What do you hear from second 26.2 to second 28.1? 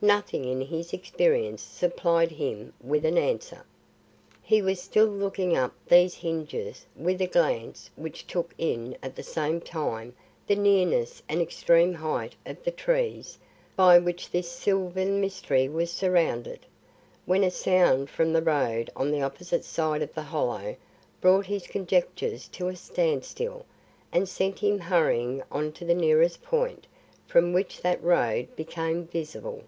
point from which that